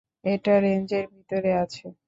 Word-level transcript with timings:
এটা 0.23 0.53
রেঞ্জের 0.59 1.05
ভিতরে 1.13 1.51
আছে। 1.55 1.85